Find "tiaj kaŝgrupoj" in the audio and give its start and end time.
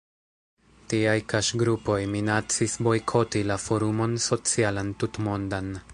0.93-1.99